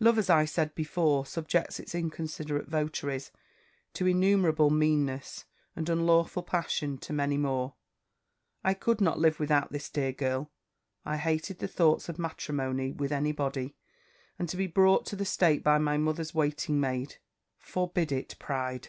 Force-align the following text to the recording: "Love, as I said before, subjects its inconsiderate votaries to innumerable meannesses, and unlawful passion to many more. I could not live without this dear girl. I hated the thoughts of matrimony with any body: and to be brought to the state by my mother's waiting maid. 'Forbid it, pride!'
"Love, 0.00 0.18
as 0.18 0.28
I 0.28 0.44
said 0.44 0.74
before, 0.74 1.24
subjects 1.24 1.80
its 1.80 1.94
inconsiderate 1.94 2.68
votaries 2.68 3.30
to 3.94 4.06
innumerable 4.06 4.68
meannesses, 4.68 5.46
and 5.74 5.88
unlawful 5.88 6.42
passion 6.42 6.98
to 6.98 7.12
many 7.14 7.38
more. 7.38 7.72
I 8.62 8.74
could 8.74 9.00
not 9.00 9.18
live 9.18 9.40
without 9.40 9.72
this 9.72 9.88
dear 9.88 10.12
girl. 10.12 10.50
I 11.06 11.16
hated 11.16 11.58
the 11.60 11.68
thoughts 11.68 12.10
of 12.10 12.18
matrimony 12.18 12.92
with 12.92 13.12
any 13.12 13.32
body: 13.32 13.74
and 14.38 14.46
to 14.50 14.58
be 14.58 14.66
brought 14.66 15.06
to 15.06 15.16
the 15.16 15.24
state 15.24 15.64
by 15.64 15.78
my 15.78 15.96
mother's 15.96 16.34
waiting 16.34 16.78
maid. 16.78 17.16
'Forbid 17.58 18.12
it, 18.12 18.36
pride!' 18.38 18.88